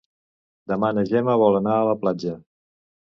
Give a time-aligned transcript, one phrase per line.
[0.71, 2.35] Demà na Gemma vol anar a la platja.